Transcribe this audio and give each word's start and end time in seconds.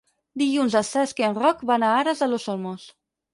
Dilluns 0.41 0.77
en 0.79 0.87
Cesc 0.87 1.21
i 1.23 1.25
en 1.27 1.35
Roc 1.43 1.61
van 1.73 1.85
a 1.85 1.93
Aras 1.99 2.25
de 2.25 2.31
los 2.33 2.49
Olmos. 2.57 2.89